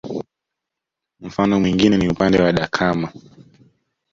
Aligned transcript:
Mfano 1.19 1.59
mwingine 1.59 1.97
ni 1.97 2.09
upande 2.09 2.41
wa 2.41 2.51
Dakama 2.53 3.11